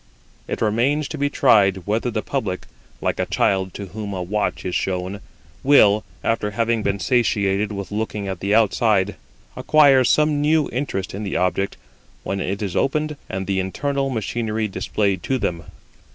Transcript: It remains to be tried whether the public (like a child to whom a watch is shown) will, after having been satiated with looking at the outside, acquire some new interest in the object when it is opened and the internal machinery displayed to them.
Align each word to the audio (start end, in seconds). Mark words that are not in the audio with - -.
It 0.47 0.61
remains 0.63 1.07
to 1.09 1.17
be 1.19 1.29
tried 1.29 1.85
whether 1.85 2.09
the 2.09 2.23
public 2.23 2.65
(like 3.01 3.19
a 3.19 3.27
child 3.27 3.71
to 3.75 3.85
whom 3.85 4.13
a 4.13 4.23
watch 4.23 4.65
is 4.65 4.73
shown) 4.73 5.19
will, 5.63 6.03
after 6.23 6.49
having 6.49 6.81
been 6.81 6.97
satiated 6.97 7.71
with 7.71 7.91
looking 7.91 8.27
at 8.27 8.39
the 8.39 8.55
outside, 8.55 9.13
acquire 9.55 10.03
some 10.03 10.41
new 10.41 10.67
interest 10.71 11.13
in 11.13 11.21
the 11.21 11.37
object 11.37 11.77
when 12.23 12.39
it 12.39 12.63
is 12.63 12.75
opened 12.75 13.15
and 13.29 13.45
the 13.45 13.59
internal 13.59 14.09
machinery 14.09 14.67
displayed 14.67 15.21
to 15.21 15.37
them. 15.37 15.65